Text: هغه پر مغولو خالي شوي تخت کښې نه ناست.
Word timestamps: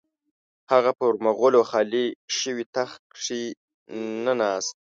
هغه 0.71 0.91
پر 0.99 1.13
مغولو 1.25 1.61
خالي 1.69 2.05
شوي 2.39 2.65
تخت 2.75 3.01
کښې 3.15 3.41
نه 4.25 4.33
ناست. 4.39 4.73